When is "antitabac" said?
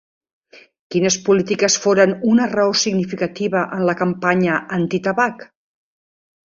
4.83-5.51